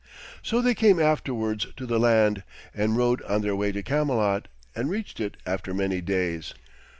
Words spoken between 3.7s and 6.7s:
to Camelot, and reached it after many days.